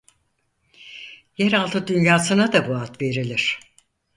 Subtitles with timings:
[1.37, 3.59] Yer altı dünyasına da bu ad verilir.